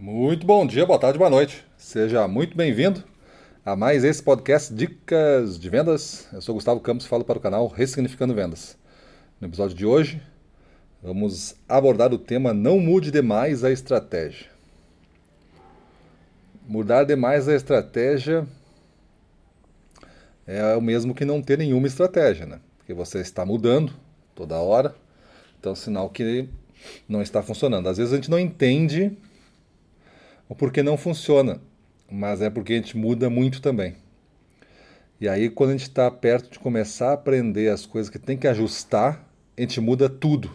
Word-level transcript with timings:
Muito 0.00 0.46
bom 0.46 0.64
dia, 0.64 0.86
boa 0.86 0.96
tarde, 0.96 1.18
boa 1.18 1.28
noite. 1.28 1.64
Seja 1.76 2.28
muito 2.28 2.56
bem-vindo 2.56 3.02
a 3.66 3.74
mais 3.74 4.04
esse 4.04 4.22
podcast 4.22 4.72
Dicas 4.72 5.58
de 5.58 5.68
Vendas. 5.68 6.28
Eu 6.32 6.40
sou 6.40 6.54
Gustavo 6.54 6.78
Campos 6.78 7.04
e 7.04 7.08
falo 7.08 7.24
para 7.24 7.36
o 7.36 7.40
canal 7.40 7.66
Ressignificando 7.66 8.32
Vendas. 8.32 8.78
No 9.40 9.48
episódio 9.48 9.76
de 9.76 9.84
hoje, 9.84 10.22
vamos 11.02 11.56
abordar 11.68 12.14
o 12.14 12.18
tema 12.18 12.54
Não 12.54 12.78
mude 12.78 13.10
demais 13.10 13.64
a 13.64 13.72
estratégia. 13.72 14.46
Mudar 16.68 17.02
demais 17.02 17.48
a 17.48 17.54
estratégia 17.56 18.46
é 20.46 20.76
o 20.76 20.80
mesmo 20.80 21.12
que 21.12 21.24
não 21.24 21.42
ter 21.42 21.58
nenhuma 21.58 21.88
estratégia, 21.88 22.46
né? 22.46 22.60
Porque 22.78 22.94
você 22.94 23.18
está 23.18 23.44
mudando 23.44 23.92
toda 24.32 24.58
hora, 24.58 24.94
então 25.58 25.74
sinal 25.74 26.08
que 26.08 26.48
não 27.08 27.20
está 27.20 27.42
funcionando. 27.42 27.88
Às 27.88 27.96
vezes 27.96 28.12
a 28.12 28.16
gente 28.16 28.30
não 28.30 28.38
entende 28.38 29.18
o 30.48 30.54
porquê 30.54 30.82
não 30.82 30.96
funciona, 30.96 31.60
mas 32.10 32.40
é 32.40 32.48
porque 32.48 32.72
a 32.72 32.76
gente 32.76 32.96
muda 32.96 33.28
muito 33.28 33.60
também. 33.60 33.96
E 35.20 35.28
aí, 35.28 35.50
quando 35.50 35.70
a 35.70 35.72
gente 35.72 35.82
está 35.82 36.10
perto 36.10 36.50
de 36.50 36.58
começar 36.58 37.10
a 37.10 37.14
aprender 37.14 37.68
as 37.70 37.84
coisas 37.84 38.08
que 38.08 38.18
tem 38.18 38.36
que 38.36 38.46
ajustar, 38.46 39.28
a 39.56 39.60
gente 39.60 39.80
muda 39.80 40.08
tudo. 40.08 40.50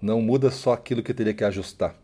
Não 0.00 0.22
muda 0.22 0.50
só 0.50 0.72
aquilo 0.72 1.02
que 1.02 1.12
teria 1.12 1.34
que 1.34 1.44
ajustar. 1.44 1.94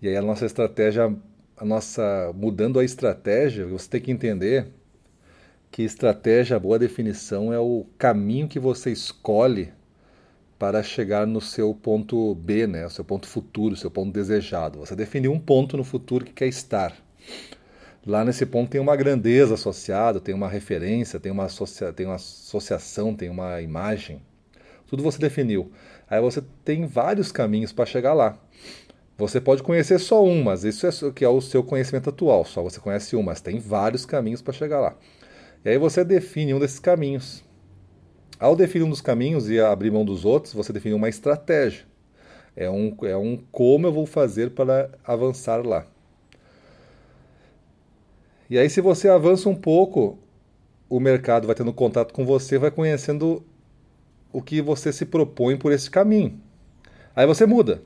E 0.00 0.08
aí 0.08 0.16
a 0.16 0.22
nossa 0.22 0.44
estratégia, 0.44 1.12
a 1.56 1.64
nossa 1.64 2.32
mudando 2.34 2.78
a 2.78 2.84
estratégia, 2.84 3.66
você 3.66 3.88
tem 3.88 4.00
que 4.00 4.12
entender 4.12 4.68
que 5.70 5.82
estratégia, 5.82 6.58
boa 6.58 6.78
definição, 6.78 7.52
é 7.52 7.58
o 7.58 7.86
caminho 7.96 8.46
que 8.46 8.58
você 8.58 8.92
escolhe 8.92 9.72
para 10.58 10.82
chegar 10.82 11.26
no 11.26 11.40
seu 11.40 11.72
ponto 11.72 12.34
B, 12.34 12.66
né? 12.66 12.84
o 12.86 12.90
seu 12.90 13.04
ponto 13.04 13.28
futuro, 13.28 13.74
o 13.74 13.76
seu 13.76 13.90
ponto 13.90 14.12
desejado. 14.12 14.80
Você 14.80 14.96
definiu 14.96 15.32
um 15.32 15.38
ponto 15.38 15.76
no 15.76 15.84
futuro 15.84 16.24
que 16.24 16.32
quer 16.32 16.48
estar. 16.48 16.92
Lá 18.04 18.24
nesse 18.24 18.44
ponto 18.46 18.70
tem 18.70 18.80
uma 18.80 18.96
grandeza 18.96 19.54
associada, 19.54 20.18
tem 20.18 20.34
uma 20.34 20.48
referência, 20.48 21.20
tem 21.20 21.30
uma, 21.30 21.44
associa 21.44 21.92
tem 21.92 22.06
uma 22.06 22.16
associação, 22.16 23.14
tem 23.14 23.28
uma 23.28 23.60
imagem. 23.60 24.20
Tudo 24.86 25.02
você 25.02 25.18
definiu. 25.18 25.70
Aí 26.08 26.20
você 26.20 26.42
tem 26.64 26.86
vários 26.86 27.30
caminhos 27.30 27.72
para 27.72 27.86
chegar 27.86 28.14
lá. 28.14 28.38
Você 29.16 29.40
pode 29.40 29.62
conhecer 29.62 29.98
só 29.98 30.24
um, 30.24 30.42
mas 30.42 30.64
isso 30.64 30.86
é 30.86 30.90
que 31.12 31.24
é 31.24 31.28
o 31.28 31.40
seu 31.40 31.62
conhecimento 31.62 32.08
atual. 32.08 32.44
Só 32.44 32.62
você 32.62 32.80
conhece 32.80 33.14
um, 33.14 33.22
mas 33.22 33.40
tem 33.40 33.58
vários 33.58 34.06
caminhos 34.06 34.40
para 34.40 34.54
chegar 34.54 34.80
lá. 34.80 34.96
E 35.64 35.68
aí 35.68 35.78
você 35.78 36.04
define 36.04 36.54
um 36.54 36.58
desses 36.58 36.78
caminhos. 36.78 37.44
Ao 38.38 38.54
definir 38.54 38.84
um 38.84 38.90
dos 38.90 39.00
caminhos 39.00 39.50
e 39.50 39.58
abrir 39.58 39.90
mão 39.90 40.04
dos 40.04 40.24
outros, 40.24 40.54
você 40.54 40.72
define 40.72 40.94
uma 40.94 41.08
estratégia. 41.08 41.84
É 42.54 42.70
um, 42.70 42.96
é 43.02 43.16
um 43.16 43.36
como 43.50 43.86
eu 43.86 43.92
vou 43.92 44.06
fazer 44.06 44.50
para 44.50 44.90
avançar 45.04 45.64
lá. 45.66 45.86
E 48.48 48.58
aí, 48.58 48.70
se 48.70 48.80
você 48.80 49.08
avança 49.08 49.48
um 49.48 49.54
pouco, 49.54 50.18
o 50.88 50.98
mercado 50.98 51.46
vai 51.46 51.54
tendo 51.54 51.72
contato 51.72 52.14
com 52.14 52.24
você, 52.24 52.58
vai 52.58 52.70
conhecendo 52.70 53.44
o 54.32 54.40
que 54.40 54.62
você 54.62 54.92
se 54.92 55.04
propõe 55.04 55.56
por 55.56 55.72
esse 55.72 55.90
caminho. 55.90 56.40
Aí 57.14 57.26
você 57.26 57.44
muda. 57.44 57.82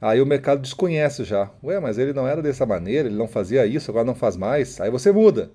Aí 0.00 0.20
o 0.20 0.26
mercado 0.26 0.60
desconhece 0.60 1.24
já. 1.24 1.50
Ué, 1.62 1.80
mas 1.80 1.96
ele 1.96 2.12
não 2.12 2.28
era 2.28 2.42
dessa 2.42 2.66
maneira, 2.66 3.08
ele 3.08 3.16
não 3.16 3.28
fazia 3.28 3.64
isso, 3.64 3.90
agora 3.90 4.04
não 4.04 4.14
faz 4.14 4.36
mais. 4.36 4.80
Aí 4.80 4.90
você 4.90 5.10
muda. 5.10 5.50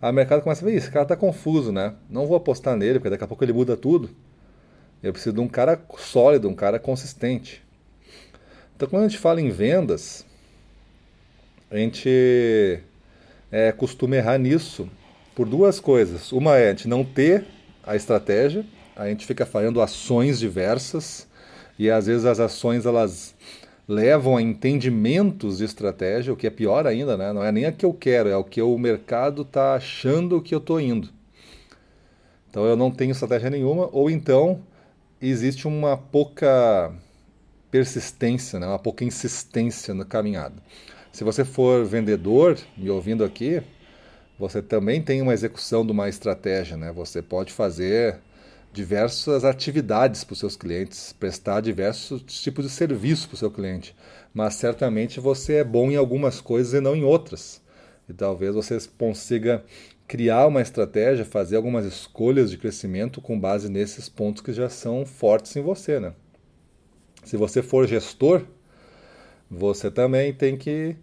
Aí 0.00 0.10
o 0.10 0.14
mercado 0.14 0.42
começa 0.42 0.64
a 0.64 0.68
ver, 0.68 0.74
esse 0.74 0.90
cara 0.90 1.04
tá 1.04 1.16
confuso, 1.16 1.70
né? 1.72 1.94
Não 2.08 2.26
vou 2.26 2.36
apostar 2.36 2.76
nele, 2.76 2.98
porque 2.98 3.10
daqui 3.10 3.24
a 3.24 3.26
pouco 3.26 3.44
ele 3.44 3.52
muda 3.52 3.76
tudo. 3.76 4.10
Eu 5.02 5.12
preciso 5.12 5.34
de 5.34 5.40
um 5.40 5.48
cara 5.48 5.80
sólido, 5.98 6.48
um 6.48 6.54
cara 6.54 6.78
consistente. 6.78 7.62
Então, 8.74 8.88
quando 8.88 9.04
a 9.04 9.08
gente 9.08 9.18
fala 9.18 9.40
em 9.40 9.50
vendas, 9.50 10.24
a 11.70 11.76
gente 11.76 12.82
é, 13.52 13.72
costuma 13.72 14.16
errar 14.16 14.38
nisso 14.38 14.88
por 15.34 15.46
duas 15.46 15.78
coisas. 15.78 16.32
Uma 16.32 16.56
é 16.56 16.68
a 16.68 16.70
gente 16.70 16.88
não 16.88 17.04
ter 17.04 17.44
a 17.82 17.94
estratégia, 17.94 18.64
a 18.96 19.06
gente 19.06 19.26
fica 19.26 19.44
fazendo 19.44 19.80
ações 19.80 20.38
diversas 20.38 21.26
e 21.78 21.90
às 21.90 22.06
vezes 22.06 22.24
as 22.24 22.40
ações 22.40 22.86
elas 22.86 23.34
levam 23.90 24.36
a 24.36 24.42
entendimentos 24.42 25.58
de 25.58 25.64
estratégia, 25.64 26.32
o 26.32 26.36
que 26.36 26.46
é 26.46 26.50
pior 26.50 26.86
ainda, 26.86 27.16
né? 27.16 27.32
não 27.32 27.42
é 27.42 27.50
nem 27.50 27.64
a 27.64 27.72
que 27.72 27.84
eu 27.84 27.92
quero, 27.92 28.28
é 28.28 28.36
o 28.36 28.44
que 28.44 28.62
o 28.62 28.78
mercado 28.78 29.42
está 29.42 29.74
achando 29.74 30.40
que 30.40 30.54
eu 30.54 30.60
estou 30.60 30.80
indo. 30.80 31.08
Então 32.48 32.64
eu 32.64 32.76
não 32.76 32.92
tenho 32.92 33.10
estratégia 33.10 33.50
nenhuma, 33.50 33.88
ou 33.90 34.08
então 34.08 34.60
existe 35.20 35.66
uma 35.66 35.96
pouca 35.96 36.92
persistência, 37.68 38.60
né? 38.60 38.66
uma 38.68 38.78
pouca 38.78 39.02
insistência 39.02 39.92
na 39.92 40.04
caminhada. 40.04 40.54
Se 41.10 41.24
você 41.24 41.44
for 41.44 41.84
vendedor, 41.84 42.56
me 42.76 42.88
ouvindo 42.90 43.24
aqui, 43.24 43.60
você 44.38 44.62
também 44.62 45.02
tem 45.02 45.20
uma 45.20 45.34
execução 45.34 45.84
de 45.84 45.90
uma 45.90 46.08
estratégia. 46.08 46.76
Né? 46.76 46.92
Você 46.92 47.20
pode 47.20 47.52
fazer 47.52 48.20
diversas 48.72 49.44
atividades 49.44 50.22
para 50.22 50.32
os 50.34 50.38
seus 50.38 50.56
clientes, 50.56 51.12
prestar 51.12 51.60
diversos 51.60 52.22
tipos 52.22 52.64
de 52.64 52.70
serviço 52.70 53.28
para 53.28 53.34
o 53.34 53.38
seu 53.38 53.50
cliente, 53.50 53.96
mas 54.32 54.54
certamente 54.54 55.18
você 55.18 55.54
é 55.54 55.64
bom 55.64 55.90
em 55.90 55.96
algumas 55.96 56.40
coisas 56.40 56.74
e 56.74 56.80
não 56.80 56.94
em 56.94 57.02
outras. 57.02 57.60
E 58.08 58.12
talvez 58.12 58.54
você 58.54 58.78
consiga 58.96 59.64
criar 60.06 60.46
uma 60.46 60.60
estratégia, 60.60 61.24
fazer 61.24 61.56
algumas 61.56 61.84
escolhas 61.84 62.50
de 62.50 62.58
crescimento 62.58 63.20
com 63.20 63.38
base 63.38 63.68
nesses 63.68 64.08
pontos 64.08 64.42
que 64.42 64.52
já 64.52 64.68
são 64.68 65.04
fortes 65.06 65.54
em 65.54 65.62
você, 65.62 66.00
né? 66.00 66.12
Se 67.24 67.36
você 67.36 67.62
for 67.62 67.86
gestor, 67.86 68.42
você 69.48 69.90
também 69.90 70.32
tem 70.32 70.56
que 70.56 70.96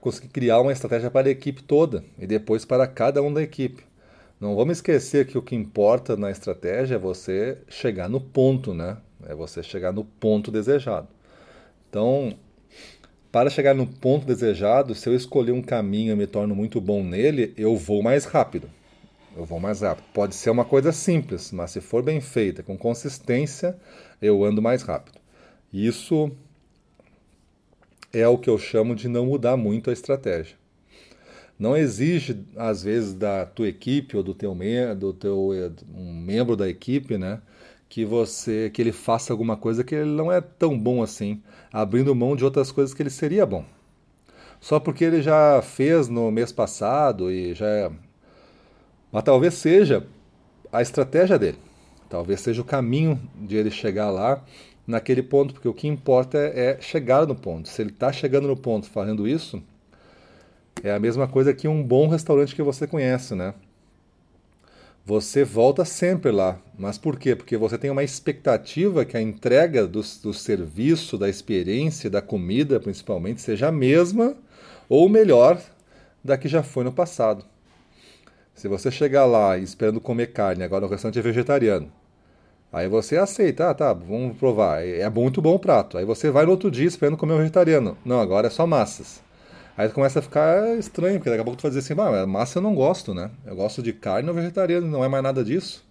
conseguir 0.00 0.28
criar 0.28 0.60
uma 0.60 0.72
estratégia 0.72 1.10
para 1.10 1.28
a 1.28 1.30
equipe 1.30 1.62
toda 1.62 2.04
e 2.18 2.26
depois 2.26 2.64
para 2.64 2.86
cada 2.86 3.22
um 3.22 3.32
da 3.32 3.42
equipe. 3.42 3.84
Não 4.40 4.56
vamos 4.56 4.78
esquecer 4.78 5.26
que 5.26 5.36
o 5.36 5.42
que 5.42 5.54
importa 5.54 6.16
na 6.16 6.30
estratégia 6.30 6.94
é 6.94 6.98
você 6.98 7.58
chegar 7.68 8.08
no 8.08 8.18
ponto, 8.18 8.72
né? 8.72 8.96
É 9.26 9.34
você 9.34 9.62
chegar 9.62 9.92
no 9.92 10.02
ponto 10.02 10.50
desejado. 10.50 11.08
Então, 11.90 12.34
para 13.30 13.50
chegar 13.50 13.74
no 13.74 13.86
ponto 13.86 14.24
desejado, 14.24 14.94
se 14.94 15.06
eu 15.06 15.14
escolher 15.14 15.52
um 15.52 15.60
caminho 15.60 16.14
e 16.14 16.16
me 16.16 16.26
torno 16.26 16.54
muito 16.54 16.80
bom 16.80 17.04
nele, 17.04 17.52
eu 17.54 17.76
vou 17.76 18.02
mais 18.02 18.24
rápido. 18.24 18.70
Eu 19.36 19.44
vou 19.44 19.60
mais 19.60 19.82
rápido. 19.82 20.06
Pode 20.14 20.34
ser 20.34 20.48
uma 20.48 20.64
coisa 20.64 20.90
simples, 20.90 21.52
mas 21.52 21.72
se 21.72 21.82
for 21.82 22.02
bem 22.02 22.22
feita, 22.22 22.62
com 22.62 22.78
consistência, 22.78 23.76
eu 24.22 24.42
ando 24.42 24.62
mais 24.62 24.80
rápido. 24.80 25.20
Isso 25.70 26.32
é 28.10 28.26
o 28.26 28.38
que 28.38 28.48
eu 28.48 28.56
chamo 28.56 28.94
de 28.94 29.06
não 29.06 29.26
mudar 29.26 29.58
muito 29.58 29.90
a 29.90 29.92
estratégia 29.92 30.59
não 31.60 31.76
exige 31.76 32.42
às 32.56 32.82
vezes 32.82 33.12
da 33.12 33.44
tua 33.44 33.68
equipe 33.68 34.16
ou 34.16 34.22
do 34.22 34.32
teu, 34.32 34.56
do 34.96 35.12
teu 35.12 35.50
um 35.94 36.10
membro 36.14 36.56
da 36.56 36.66
equipe, 36.66 37.18
né, 37.18 37.42
que 37.86 38.02
você 38.02 38.70
que 38.70 38.80
ele 38.80 38.92
faça 38.92 39.30
alguma 39.30 39.58
coisa 39.58 39.84
que 39.84 39.94
ele 39.94 40.10
não 40.10 40.32
é 40.32 40.40
tão 40.40 40.78
bom 40.78 41.02
assim, 41.02 41.42
abrindo 41.70 42.14
mão 42.14 42.34
de 42.34 42.44
outras 42.44 42.72
coisas 42.72 42.94
que 42.94 43.02
ele 43.02 43.10
seria 43.10 43.44
bom. 43.44 43.64
Só 44.58 44.80
porque 44.80 45.04
ele 45.04 45.20
já 45.20 45.60
fez 45.60 46.08
no 46.08 46.30
mês 46.30 46.50
passado 46.50 47.30
e 47.30 47.54
já 47.54 47.66
é... 47.66 47.90
mas 49.12 49.22
talvez 49.22 49.54
seja 49.54 50.06
a 50.72 50.80
estratégia 50.80 51.38
dele. 51.38 51.58
Talvez 52.08 52.40
seja 52.40 52.62
o 52.62 52.64
caminho 52.64 53.20
de 53.36 53.56
ele 53.56 53.70
chegar 53.70 54.10
lá 54.10 54.42
naquele 54.86 55.22
ponto, 55.22 55.54
porque 55.54 55.68
o 55.68 55.74
que 55.74 55.86
importa 55.86 56.38
é, 56.38 56.72
é 56.72 56.80
chegar 56.80 57.26
no 57.26 57.34
ponto. 57.34 57.68
Se 57.68 57.82
ele 57.82 57.90
está 57.90 58.12
chegando 58.12 58.48
no 58.48 58.56
ponto 58.56 58.88
fazendo 58.88 59.28
isso, 59.28 59.62
é 60.82 60.92
a 60.92 60.98
mesma 60.98 61.28
coisa 61.28 61.52
que 61.52 61.68
um 61.68 61.82
bom 61.82 62.08
restaurante 62.08 62.54
que 62.54 62.62
você 62.62 62.86
conhece, 62.86 63.34
né? 63.34 63.54
Você 65.04 65.44
volta 65.44 65.84
sempre 65.84 66.30
lá. 66.30 66.58
Mas 66.78 66.96
por 66.96 67.18
quê? 67.18 67.34
Porque 67.34 67.56
você 67.56 67.76
tem 67.76 67.90
uma 67.90 68.04
expectativa 68.04 69.04
que 69.04 69.16
a 69.16 69.20
entrega 69.20 69.86
do, 69.86 70.00
do 70.22 70.32
serviço, 70.32 71.18
da 71.18 71.28
experiência, 71.28 72.08
da 72.08 72.22
comida, 72.22 72.78
principalmente, 72.78 73.40
seja 73.40 73.68
a 73.68 73.72
mesma 73.72 74.36
ou 74.88 75.08
melhor 75.08 75.60
da 76.22 76.36
que 76.36 76.48
já 76.48 76.62
foi 76.62 76.84
no 76.84 76.92
passado. 76.92 77.44
Se 78.54 78.68
você 78.68 78.90
chegar 78.90 79.24
lá 79.24 79.56
esperando 79.56 80.00
comer 80.00 80.32
carne, 80.32 80.62
agora 80.62 80.84
o 80.84 80.88
restaurante 80.88 81.18
é 81.18 81.22
vegetariano, 81.22 81.90
aí 82.70 82.88
você 82.88 83.16
aceita, 83.16 83.70
ah, 83.70 83.74
tá, 83.74 83.92
vamos 83.92 84.36
provar, 84.36 84.84
é 84.84 85.08
muito 85.08 85.40
bom 85.40 85.54
o 85.54 85.58
prato. 85.58 85.96
Aí 85.96 86.04
você 86.04 86.30
vai 86.30 86.44
no 86.44 86.50
outro 86.50 86.70
dia 86.70 86.86
esperando 86.86 87.16
comer 87.16 87.32
um 87.34 87.38
vegetariano. 87.38 87.96
Não, 88.04 88.20
agora 88.20 88.48
é 88.48 88.50
só 88.50 88.66
massas. 88.66 89.22
Aí 89.80 89.88
começa 89.88 90.18
a 90.18 90.22
ficar 90.22 90.76
estranho, 90.78 91.14
porque 91.18 91.30
daqui 91.30 91.40
a 91.40 91.44
pouco 91.44 91.58
tu 91.58 91.62
vai 91.62 91.70
dizer 91.70 91.80
assim, 91.80 91.98
ah, 91.98 92.26
massa 92.26 92.58
eu 92.58 92.62
não 92.62 92.74
gosto, 92.74 93.14
né? 93.14 93.30
Eu 93.46 93.56
gosto 93.56 93.82
de 93.82 93.94
carne 93.94 94.28
ou 94.28 94.34
vegetariano, 94.34 94.86
não 94.86 95.02
é 95.02 95.08
mais 95.08 95.22
nada 95.22 95.42
disso. 95.42 95.82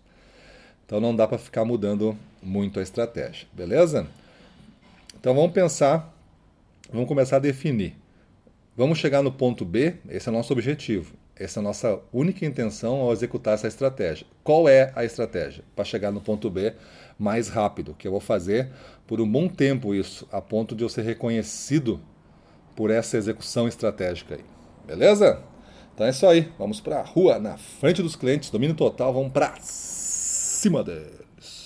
Então 0.85 1.01
não 1.01 1.15
dá 1.15 1.27
para 1.27 1.39
ficar 1.39 1.65
mudando 1.65 2.15
muito 2.39 2.79
a 2.79 2.83
estratégia, 2.83 3.47
beleza? 3.51 4.05
Então 5.19 5.33
vamos 5.33 5.53
pensar, 5.53 6.15
vamos 6.93 7.07
começar 7.07 7.37
a 7.37 7.39
definir. 7.39 7.95
Vamos 8.77 8.99
chegar 8.99 9.23
no 9.23 9.31
ponto 9.31 9.65
B, 9.65 9.95
esse 10.07 10.29
é 10.29 10.31
o 10.31 10.35
nosso 10.35 10.53
objetivo. 10.53 11.15
Essa 11.35 11.59
é 11.59 11.61
a 11.61 11.63
nossa 11.63 11.99
única 12.13 12.45
intenção 12.45 12.97
ao 12.97 13.11
executar 13.11 13.55
essa 13.55 13.67
estratégia. 13.67 14.27
Qual 14.43 14.69
é 14.69 14.91
a 14.95 15.03
estratégia 15.03 15.63
para 15.75 15.83
chegar 15.83 16.11
no 16.11 16.21
ponto 16.21 16.47
B 16.47 16.75
mais 17.17 17.49
rápido? 17.49 17.95
Que 17.97 18.07
eu 18.07 18.11
vou 18.11 18.21
fazer 18.21 18.69
por 19.07 19.19
um 19.19 19.27
bom 19.27 19.47
tempo 19.47 19.95
isso, 19.95 20.27
a 20.31 20.39
ponto 20.39 20.75
de 20.75 20.83
eu 20.83 20.89
ser 20.89 21.01
reconhecido 21.01 21.99
por 22.79 22.89
essa 22.91 23.17
execução 23.17 23.67
estratégica 23.67 24.35
aí. 24.35 24.45
Beleza? 24.87 25.43
Então 25.93 26.07
é 26.07 26.11
isso 26.11 26.25
aí. 26.25 26.49
Vamos 26.57 26.79
para 26.79 27.01
a 27.01 27.03
rua, 27.03 27.37
na 27.37 27.57
frente 27.57 28.01
dos 28.01 28.15
clientes, 28.15 28.49
domínio 28.49 28.73
total, 28.73 29.11
vamos 29.11 29.33
para 29.33 29.53
cima 29.59 30.81
deles. 30.81 31.58